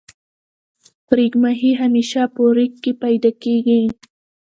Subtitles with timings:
[1.17, 3.81] ریګ ماهی همیشه په ریګ کی پیدا کیږی.